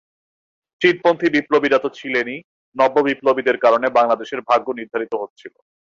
[0.81, 2.37] চীনপন্থী বিপ্লবীরা তো ছিলেনই,
[2.75, 5.53] নব্য বিপ্লবীদের কারণে বাংলাদেশের ভাগ্য নির্ধারিত হচ্ছিল।